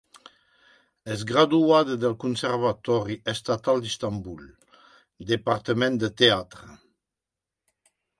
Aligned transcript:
És 1.15 1.19
graduada 1.31 1.97
del 2.03 2.15
Conservatori 2.23 3.17
Estatal 3.33 3.83
d'Istanbul, 3.83 4.41
departament 5.33 6.01
de 6.05 6.11
teatre. 6.23 6.71